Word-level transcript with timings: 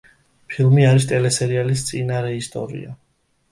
ფილმი 0.53 0.85
არის 0.91 1.05
ტელესერიალის 1.11 1.85
წინარეისტორია. 1.91 2.99